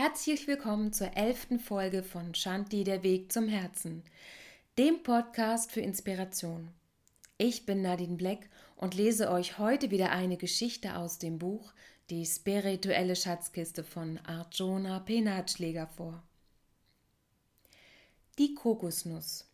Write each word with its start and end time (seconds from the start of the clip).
Herzlich 0.00 0.46
willkommen 0.46 0.92
zur 0.92 1.16
elften 1.16 1.58
Folge 1.58 2.04
von 2.04 2.32
Shanti, 2.32 2.84
der 2.84 3.02
Weg 3.02 3.32
zum 3.32 3.48
Herzen, 3.48 4.04
dem 4.78 5.02
Podcast 5.02 5.72
für 5.72 5.80
Inspiration. 5.80 6.68
Ich 7.36 7.66
bin 7.66 7.82
Nadine 7.82 8.14
Black 8.14 8.48
und 8.76 8.94
lese 8.94 9.28
euch 9.28 9.58
heute 9.58 9.90
wieder 9.90 10.12
eine 10.12 10.36
Geschichte 10.36 10.94
aus 10.94 11.18
dem 11.18 11.40
Buch 11.40 11.72
Die 12.10 12.24
spirituelle 12.24 13.16
Schatzkiste 13.16 13.82
von 13.82 14.18
Arjuna 14.18 15.00
Penatschläger 15.00 15.88
vor. 15.88 16.22
Die 18.38 18.54
Kokosnuss. 18.54 19.50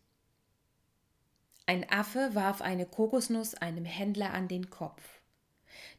Ein 1.65 1.89
Affe 1.89 2.35
warf 2.35 2.61
eine 2.61 2.85
Kokosnuss 2.85 3.55
einem 3.55 3.85
Händler 3.85 4.31
an 4.35 4.47
den 4.47 4.69
Kopf. 4.69 5.01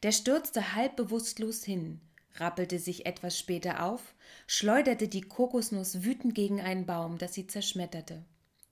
Der 0.05 0.13
stürzte 0.13 0.77
halb 0.77 0.95
bewusstlos 0.95 1.65
hin, 1.65 2.01
rappelte 2.41 2.79
sich 2.79 3.07
etwas 3.07 3.39
später 3.39 3.85
auf, 3.85 4.15
schleuderte 4.47 5.09
die 5.09 5.23
Kokosnuss 5.23 6.03
wütend 6.03 6.35
gegen 6.35 6.61
einen 6.61 6.87
Baum, 6.87 7.19
dass 7.19 7.35
sie 7.35 7.47
zerschmetterte, 7.47 8.25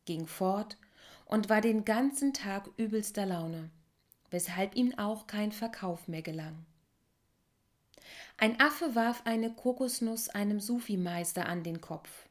ging 0.05 0.27
fort 0.27 0.77
und 1.27 1.48
war 1.48 1.60
den 1.60 1.84
ganzen 1.84 2.32
Tag 2.32 2.69
übelster 2.77 3.27
Laune, 3.27 3.70
weshalb 4.30 4.77
ihm 4.77 4.98
auch 4.98 5.27
kein 5.27 5.52
Verkauf 5.52 6.08
mehr 6.08 6.22
gelang. 6.22 6.64
Ein 8.36 8.60
Affe 8.60 8.95
warf 8.95 9.22
eine 9.24 9.52
Kokosnuss 9.52 10.28
einem 10.28 10.60
Sufi-Meister 10.60 11.46
an 11.46 11.62
den 11.62 11.80
Kopf. 11.80 12.28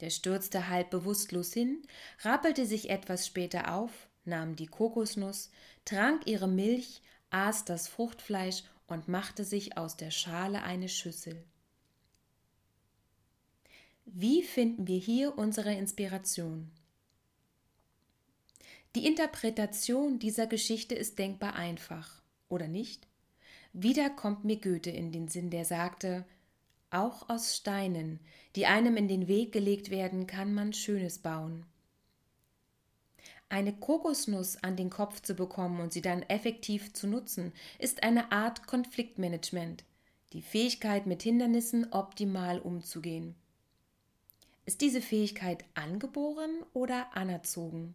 Der 0.00 0.10
stürzte 0.10 0.68
halb 0.68 0.90
bewusstlos 0.90 1.52
hin, 1.52 1.82
rappelte 2.22 2.66
sich 2.66 2.90
etwas 2.90 3.26
später 3.26 3.74
auf, 3.74 3.90
nahm 4.24 4.56
die 4.56 4.66
Kokosnuss, 4.66 5.50
trank 5.84 6.26
ihre 6.26 6.48
Milch, 6.48 7.00
aß 7.30 7.64
das 7.64 7.88
Fruchtfleisch 7.88 8.64
und 8.86 9.08
machte 9.08 9.44
sich 9.44 9.76
aus 9.76 9.96
der 9.96 10.10
Schale 10.10 10.62
eine 10.62 10.88
Schüssel. 10.88 11.44
Wie 14.04 14.42
finden 14.42 14.86
wir 14.86 14.98
hier 14.98 15.38
unsere 15.38 15.72
Inspiration? 15.74 16.70
Die 18.94 19.06
Interpretation 19.06 20.18
dieser 20.18 20.46
Geschichte 20.46 20.94
ist 20.94 21.18
denkbar 21.18 21.54
einfach, 21.54 22.22
oder 22.48 22.68
nicht? 22.68 23.08
Wieder 23.72 24.10
kommt 24.10 24.44
mir 24.44 24.60
Goethe 24.60 24.90
in 24.90 25.10
den 25.10 25.26
Sinn, 25.28 25.50
der 25.50 25.64
sagte, 25.64 26.24
auch 26.90 27.28
aus 27.28 27.56
Steinen, 27.56 28.20
die 28.54 28.66
einem 28.66 28.96
in 28.96 29.08
den 29.08 29.26
Weg 29.26 29.50
gelegt 29.50 29.90
werden, 29.90 30.28
kann 30.28 30.54
man 30.54 30.72
Schönes 30.72 31.18
bauen. 31.18 31.66
Eine 33.54 33.72
Kokosnuss 33.72 34.56
an 34.64 34.74
den 34.74 34.90
Kopf 34.90 35.20
zu 35.20 35.34
bekommen 35.34 35.78
und 35.78 35.92
sie 35.92 36.02
dann 36.02 36.22
effektiv 36.22 36.92
zu 36.92 37.06
nutzen, 37.06 37.52
ist 37.78 38.02
eine 38.02 38.32
Art 38.32 38.66
Konfliktmanagement, 38.66 39.84
die 40.32 40.42
Fähigkeit, 40.42 41.06
mit 41.06 41.22
Hindernissen 41.22 41.92
optimal 41.92 42.58
umzugehen. 42.58 43.36
Ist 44.66 44.80
diese 44.80 45.00
Fähigkeit 45.00 45.64
angeboren 45.74 46.50
oder 46.72 47.16
anerzogen? 47.16 47.94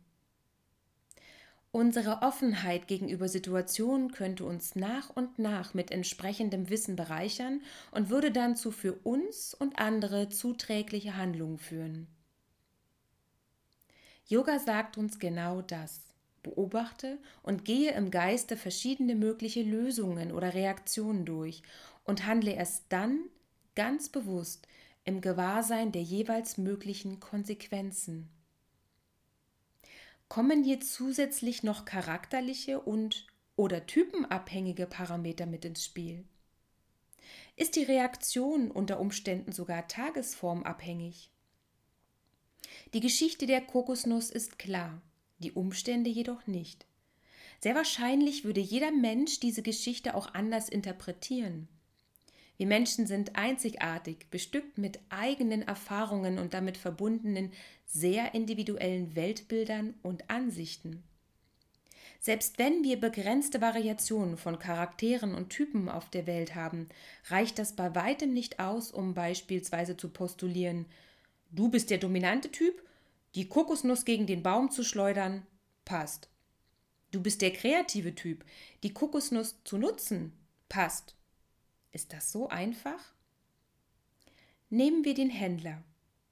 Unsere 1.74 2.22
Offenheit 2.22 2.88
gegenüber 2.88 3.28
Situationen 3.28 4.14
könnte 4.14 4.46
uns 4.46 4.78
nach 4.78 5.10
und 5.10 5.40
nach 5.40 5.74
mit 5.74 5.92
entsprechendem 5.92 6.70
Wissen 6.70 6.96
bereichern 6.96 7.60
und 7.92 8.10
würde 8.10 8.32
dann 8.32 8.56
zu 8.56 8.72
für 8.72 8.94
uns 8.94 9.56
und 9.56 9.78
andere 9.78 10.30
zuträgliche 10.30 11.18
Handlungen 11.18 11.58
führen. 11.58 12.08
Yoga 14.30 14.59
sagt 14.59 14.95
uns 14.99 15.17
genau 15.17 15.63
das. 15.63 16.02
Beobachte 16.44 17.17
und 17.41 17.66
gehe 17.66 17.91
im 17.94 18.11
Geiste 18.11 18.55
verschiedene 18.58 19.16
mögliche 19.16 19.63
Lösungen 19.63 20.31
oder 20.31 20.53
Reaktionen 20.53 21.25
durch 21.25 21.63
und 22.05 22.27
handle 22.27 22.53
erst 22.53 22.85
dann 22.89 23.22
ganz 23.75 24.07
bewusst 24.07 24.67
im 25.03 25.19
Gewahrsein 25.19 25.91
der 25.91 26.03
jeweils 26.03 26.59
möglichen 26.59 27.19
Konsequenzen. 27.19 28.30
Kommen 30.27 30.63
hier 30.63 30.80
zusätzlich 30.80 31.63
noch 31.63 31.85
charakterliche 31.85 32.79
und 32.79 33.25
oder 33.56 33.88
typenabhängige 33.88 34.85
Parameter 34.85 35.47
mit 35.47 35.66
ins 35.66 35.84
Spiel? 35.84 36.23
Ist 37.56 37.75
die 37.75 37.84
Reaktion 37.84 38.69
unter 38.69 39.00
Umständen 39.00 39.51
sogar 39.51 39.88
tagesformabhängig? 39.88 41.31
Die 42.94 43.00
Geschichte 43.00 43.46
der 43.46 43.62
Kokosnuss 43.62 44.30
ist 44.30 44.59
klar, 44.59 45.02
die 45.40 45.52
Umstände 45.52 46.09
jedoch 46.09 46.47
nicht. 46.47 46.85
Sehr 47.62 47.75
wahrscheinlich 47.75 48.46
würde 48.46 48.62
jeder 48.62 48.91
Mensch 48.91 49.40
diese 49.40 49.62
Geschichte 49.62 50.16
auch 50.16 50.34
anders 50.34 50.69
interpretieren. 50.69 51.68
Wir 52.57 52.68
Menschen 52.68 53.07
sind 53.07 53.38
einzigartig, 53.38 54.28
bestückt 54.31 54.78
mit 54.78 55.00
eigenen 55.09 55.62
Erfahrungen 55.62 56.40
und 56.40 56.53
damit 56.53 56.78
verbundenen 56.78 57.53
sehr 57.85 58.34
individuellen 58.34 59.16
Weltbildern 59.16 59.94
und 60.03 60.30
Ansichten. 60.30 61.03
Selbst 62.19 62.59
wenn 62.59 62.84
wir 62.84 63.00
begrenzte 63.00 63.62
Variationen 63.62 64.36
von 64.36 64.59
Charakteren 64.59 65.36
und 65.36 65.50
Typen 65.50 65.88
auf 65.88 66.09
der 66.09 66.28
Welt 66.28 66.53
haben, 66.53 66.90
reicht 67.28 67.59
das 67.59 67.78
bei 67.78 67.96
weitem 67.96 68.34
nicht 68.34 68.59
aus, 68.59 68.91
um 68.91 69.13
beispielsweise 69.13 69.96
zu 69.96 70.09
postulieren, 70.09 70.86
Du 71.52 71.70
bist 71.70 71.90
der 71.90 71.98
dominante 71.98 72.52
Typ, 72.52 72.84
die 73.36 73.48
Kokosnuss 73.48 74.06
gegen 74.06 74.28
den 74.28 74.44
Baum 74.44 74.72
zu 74.72 74.84
schleudern, 74.84 75.46
passt. 75.86 76.30
Du 77.12 77.22
bist 77.22 77.42
der 77.42 77.52
kreative 77.52 78.14
Typ, 78.14 78.46
die 78.84 78.94
Kokosnuss 78.94 79.56
zu 79.64 79.78
nutzen, 79.78 80.34
passt. 80.68 81.16
Ist 81.92 82.14
das 82.14 82.32
so 82.32 82.50
einfach? 82.50 83.14
Nehmen 84.70 85.04
wir 85.04 85.16
den 85.16 85.32
Händler. 85.32 85.84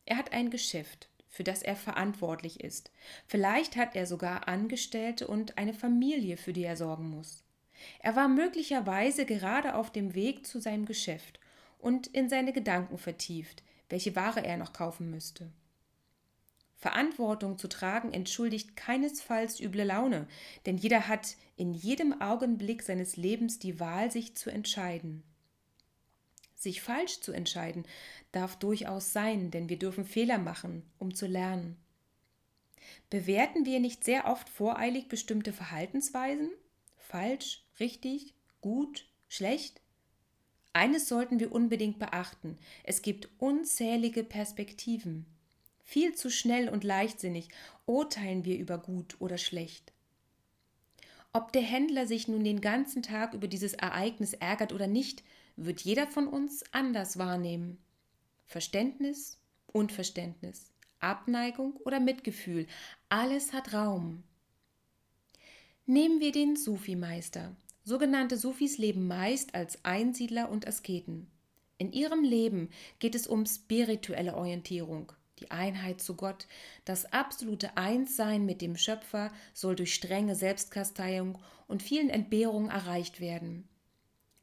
Er 0.05 0.17
hat 0.17 0.31
ein 0.33 0.51
Geschäft, 0.51 1.09
für 1.27 1.43
das 1.43 1.63
er 1.63 1.75
verantwortlich 1.75 2.59
ist. 2.59 2.91
Vielleicht 3.25 3.75
hat 3.75 3.95
er 3.95 4.05
sogar 4.05 4.47
Angestellte 4.47 5.27
und 5.27 5.57
eine 5.57 5.73
Familie, 5.73 6.37
für 6.37 6.53
die 6.53 6.63
er 6.63 6.77
sorgen 6.77 7.09
muss. 7.09 7.43
Er 7.99 8.15
war 8.15 8.27
möglicherweise 8.27 9.25
gerade 9.25 9.75
auf 9.75 9.91
dem 9.91 10.13
Weg 10.13 10.45
zu 10.45 10.59
seinem 10.59 10.85
Geschäft 10.85 11.39
und 11.79 12.07
in 12.07 12.29
seine 12.29 12.53
Gedanken 12.53 12.97
vertieft, 12.97 13.63
welche 13.89 14.15
Ware 14.15 14.43
er 14.43 14.57
noch 14.57 14.73
kaufen 14.73 15.09
müsste. 15.09 15.51
Verantwortung 16.77 17.57
zu 17.57 17.67
tragen 17.67 18.13
entschuldigt 18.13 18.75
keinesfalls 18.75 19.59
üble 19.59 19.83
Laune, 19.83 20.27
denn 20.65 20.77
jeder 20.77 21.07
hat 21.07 21.35
in 21.55 21.73
jedem 21.73 22.21
Augenblick 22.21 22.83
seines 22.83 23.17
Lebens 23.17 23.57
die 23.57 23.79
Wahl, 23.79 24.11
sich 24.11 24.35
zu 24.35 24.51
entscheiden. 24.51 25.23
Sich 26.55 26.81
falsch 26.81 27.21
zu 27.21 27.31
entscheiden 27.31 27.85
darf 28.31 28.57
durchaus 28.57 29.11
sein, 29.11 29.51
denn 29.51 29.69
wir 29.69 29.79
dürfen 29.79 30.05
Fehler 30.05 30.37
machen, 30.37 30.83
um 30.99 31.15
zu 31.15 31.25
lernen. 31.25 31.77
Bewerten 33.09 33.65
wir 33.65 33.79
nicht 33.79 34.03
sehr 34.03 34.27
oft 34.27 34.49
voreilig 34.49 35.07
bestimmte 35.07 35.53
Verhaltensweisen? 35.53 36.51
Falsch, 36.95 37.63
richtig, 37.79 38.33
gut, 38.61 39.07
schlecht? 39.27 39.81
Eines 40.77 41.07
sollten 41.07 41.39
wir 41.39 41.51
unbedingt 41.51 41.97
beachten. 41.97 42.55
Es 42.83 43.01
gibt 43.01 43.29
unzählige 43.39 44.23
Perspektiven. 44.23 45.25
Viel 45.83 46.13
zu 46.13 46.29
schnell 46.29 46.69
und 46.69 46.83
leichtsinnig 46.83 47.49
urteilen 47.87 48.45
wir 48.45 48.59
über 48.59 48.77
gut 48.77 49.15
oder 49.17 49.39
schlecht. 49.39 49.91
Ob 51.33 51.51
der 51.51 51.63
Händler 51.63 52.05
sich 52.05 52.27
nun 52.27 52.43
den 52.43 52.61
ganzen 52.61 53.01
Tag 53.01 53.33
über 53.33 53.47
dieses 53.47 53.73
Ereignis 53.73 54.33
ärgert 54.33 54.71
oder 54.71 54.85
nicht, 54.85 55.23
wird 55.55 55.81
jeder 55.81 56.05
von 56.05 56.27
uns 56.27 56.63
anders 56.73 57.17
wahrnehmen. 57.17 57.79
Verständnis, 58.45 59.39
Unverständnis, 59.65 60.71
Abneigung 60.99 61.73
oder 61.85 61.99
Mitgefühl, 61.99 62.67
alles 63.09 63.51
hat 63.51 63.73
Raum. 63.73 64.21
Nehmen 65.87 66.19
wir 66.19 66.31
den 66.31 66.55
Sufi-Meister. 66.55 67.55
Sogenannte 67.87 68.35
Sufis 68.35 68.77
leben 68.77 69.07
meist 69.07 69.55
als 69.55 69.85
Einsiedler 69.85 70.49
und 70.49 70.67
Asketen. 70.67 71.31
In 71.77 71.93
ihrem 71.93 72.21
Leben 72.21 72.69
geht 72.99 73.15
es 73.15 73.27
um 73.27 73.45
spirituelle 73.45 74.35
Orientierung. 74.35 75.13
Die 75.39 75.51
Einheit 75.51 76.01
zu 76.01 76.17
Gott, 76.17 76.47
das 76.83 77.05
absolute 77.13 77.77
Einssein 77.77 78.45
mit 78.45 78.61
dem 78.61 78.75
Schöpfer 78.75 79.31
soll 79.53 79.77
durch 79.77 79.93
strenge 79.93 80.35
Selbstkasteiung 80.35 81.37
und 81.69 81.81
vielen 81.81 82.09
Entbehrungen 82.09 82.69
erreicht 82.69 83.21
werden. 83.21 83.69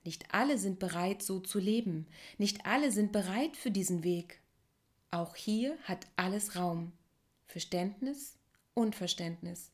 Nicht 0.04 0.32
alle 0.32 0.56
sind 0.56 0.78
bereit, 0.78 1.22
so 1.22 1.38
zu 1.38 1.58
leben. 1.58 2.06
Nicht 2.38 2.64
alle 2.64 2.90
sind 2.90 3.12
bereit 3.12 3.58
für 3.58 3.70
diesen 3.70 4.04
Weg. 4.04 4.40
Auch 5.10 5.36
hier 5.36 5.76
hat 5.82 6.06
alles 6.16 6.56
Raum. 6.56 6.92
Verständnis, 7.46 8.38
Unverständnis, 8.72 9.70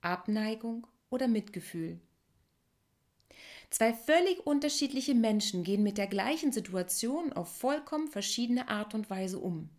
Abneigung 0.00 0.88
oder 1.08 1.28
Mitgefühl. 1.28 2.00
Zwei 3.72 3.94
völlig 3.94 4.46
unterschiedliche 4.46 5.14
Menschen 5.14 5.64
gehen 5.64 5.82
mit 5.82 5.96
der 5.96 6.06
gleichen 6.06 6.52
Situation 6.52 7.32
auf 7.32 7.56
vollkommen 7.56 8.06
verschiedene 8.06 8.68
Art 8.68 8.92
und 8.92 9.08
Weise 9.08 9.38
um. 9.38 9.70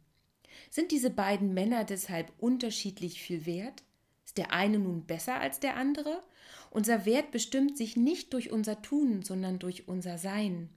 Sind 0.72 0.92
diese 0.92 1.12
beiden 1.12 1.54
Männer 1.54 1.84
deshalb 1.84 2.34
unterschiedlich 2.40 3.22
viel 3.22 3.46
wert? 3.46 3.84
Ist 4.26 4.40
der 4.40 4.52
eine 4.52 4.80
nun 4.80 5.06
besser 5.06 5.40
als 5.40 5.60
der 5.60 5.78
andere? 5.78 6.24
Unser 6.72 7.06
Wert 7.06 7.30
bestimmt 7.30 7.78
sich 7.78 7.96
nicht 7.96 8.34
durch 8.34 8.52
unser 8.52 8.82
Tun, 8.82 9.22
sondern 9.22 9.60
durch 9.60 9.88
unser 9.88 10.18
Sein. 10.18 10.70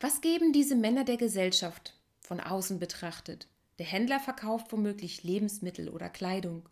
Was 0.00 0.20
geben 0.20 0.52
diese 0.52 0.74
Männer 0.74 1.04
der 1.04 1.16
Gesellschaft 1.16 1.94
von 2.18 2.40
außen 2.40 2.80
betrachtet? 2.80 3.46
Der 3.78 3.86
Händler 3.86 4.18
verkauft 4.18 4.72
womöglich 4.72 5.22
Lebensmittel 5.22 5.90
oder 5.90 6.08
Kleidung. 6.08 6.68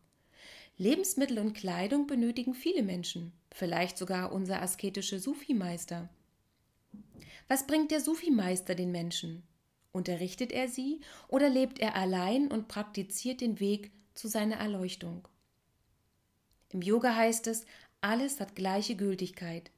Lebensmittel 0.79 1.39
und 1.39 1.55
Kleidung 1.55 2.07
benötigen 2.07 2.53
viele 2.53 2.83
Menschen, 2.83 3.33
vielleicht 3.51 3.97
sogar 3.97 4.33
unser 4.33 4.61
asketische 4.61 5.19
Sufi-Meister. 5.19 6.11
Was 7.49 7.67
bringt 7.67 7.91
der 7.91 8.01
Sufi-Meister 8.01 8.75
den 8.75 8.93
Menschen? 8.93 9.43
Unterrichtet 9.93 10.53
er 10.53 10.69
sie 10.69 11.01
oder 11.29 11.49
lebt 11.49 11.79
er 11.79 11.95
allein 11.95 12.49
und 12.49 12.69
praktiziert 12.69 13.41
den 13.41 13.59
Weg 13.59 13.91
zu 14.13 14.29
seiner 14.29 14.57
Erleuchtung? 14.57 15.27
Im 16.69 16.83
Yoga 16.83 17.15
heißt 17.15 17.47
es, 17.47 17.65
alles 18.03 18.39
hat 18.39 18.55
gleiche 18.55 18.97
Gültigkeit, 18.97 19.71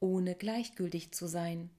ohne 0.00 0.34
gleichgültig 0.34 1.12
zu 1.12 1.26
sein. 1.26 1.70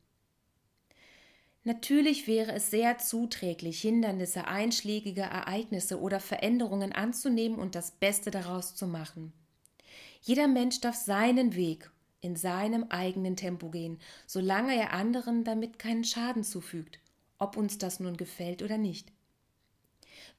Natürlich 1.65 2.27
wäre 2.27 2.51
es 2.51 2.71
sehr 2.71 2.97
zuträglich, 2.97 3.81
Hindernisse, 3.81 4.47
einschlägige 4.47 5.21
Ereignisse 5.21 5.99
oder 5.99 6.19
Veränderungen 6.19 6.91
anzunehmen 6.91 7.57
und 7.57 7.75
das 7.75 7.91
Beste 7.91 8.31
daraus 8.31 8.75
zu 8.75 8.85
machen. 8.85 9.31
Jeder 10.21 10.47
Mensch 10.47 10.81
darf 10.81 10.95
seinen 10.95 11.55
Weg 11.55 11.89
in 12.19 12.35
seinem 12.35 12.85
eigenen 12.89 13.35
Tempo 13.37 13.69
gehen, 13.69 13.99
solange 14.27 14.75
er 14.75 14.93
anderen 14.93 15.43
damit 15.43 15.79
keinen 15.79 16.03
Schaden 16.03 16.43
zufügt, 16.43 16.99
ob 17.37 17.55
uns 17.55 17.77
das 17.77 17.99
nun 17.99 18.17
gefällt 18.17 18.61
oder 18.61 18.77
nicht. 18.77 19.11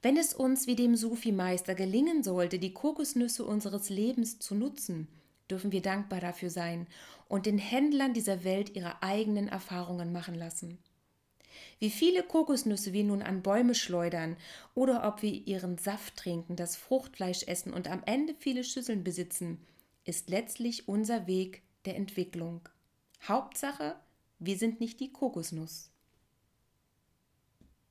Wenn 0.01 0.17
es 0.17 0.33
uns 0.33 0.67
wie 0.67 0.75
dem 0.75 0.95
Sufi-Meister 0.95 1.73
gelingen 1.73 2.21
sollte, 2.21 2.59
die 2.59 2.73
Kokosnüsse 2.73 3.45
unseres 3.45 3.89
Lebens 3.89 4.37
zu 4.39 4.53
nutzen, 4.53 5.07
dürfen 5.49 5.71
wir 5.71 5.81
dankbar 5.81 6.19
dafür 6.19 6.51
sein 6.51 6.87
und 7.27 7.47
den 7.47 7.57
Händlern 7.57 8.13
dieser 8.13 8.43
Welt 8.43 8.75
ihre 8.75 9.01
eigenen 9.01 9.47
Erfahrungen 9.47 10.11
machen 10.11 10.35
lassen. 10.35 10.77
Wie 11.79 11.89
viele 11.89 12.23
Kokosnüsse 12.23 12.93
wir 12.93 13.03
nun 13.03 13.21
an 13.21 13.41
Bäume 13.41 13.75
schleudern 13.75 14.37
oder 14.73 15.07
ob 15.07 15.21
wir 15.21 15.31
ihren 15.31 15.77
Saft 15.77 16.17
trinken, 16.17 16.55
das 16.55 16.75
Fruchtfleisch 16.75 17.43
essen 17.47 17.73
und 17.73 17.87
am 17.87 18.03
Ende 18.05 18.35
viele 18.37 18.63
Schüsseln 18.63 19.03
besitzen, 19.03 19.59
ist 20.03 20.29
letztlich 20.29 20.87
unser 20.87 21.27
Weg 21.27 21.63
der 21.85 21.95
Entwicklung. 21.95 22.67
Hauptsache, 23.27 23.95
wir 24.39 24.57
sind 24.57 24.79
nicht 24.79 24.99
die 24.99 25.11
Kokosnuss. 25.11 25.91